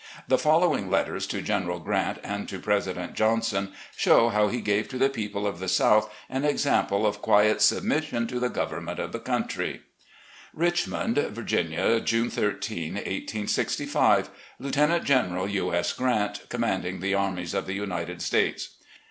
The 0.27 0.39
follow 0.39 0.75
ing 0.75 0.89
letters 0.89 1.27
to 1.27 1.43
General 1.43 1.77
Grant 1.77 2.17
and 2.23 2.49
to 2.49 2.57
President 2.57 3.13
Johnson 3.13 3.71
show 3.95 4.29
how 4.29 4.47
he 4.47 4.59
gave 4.59 4.87
to 4.89 4.97
the 4.97 5.11
people 5.11 5.45
of 5.45 5.59
the 5.59 5.67
South 5.67 6.11
an 6.27 6.43
example 6.43 7.05
of 7.05 7.21
quiet 7.21 7.61
submission 7.61 8.25
to 8.25 8.39
the 8.39 8.49
government 8.49 8.97
of 8.99 9.11
the 9.11 9.19
country: 9.19 9.81
"Richmond, 10.55 11.17
Virginia, 11.17 11.99
June 11.99 12.31
13, 12.31 12.95
1865. 12.95 14.31
"Lieutenant 14.57 15.03
General 15.03 15.47
U. 15.47 15.71
S. 15.71 15.93
Grant, 15.93 16.49
Commanding 16.49 16.99
the 16.99 17.13
"Armies 17.13 17.53
of 17.53 17.67
the 17.67 17.75
United 17.75 18.23
States. 18.23 18.77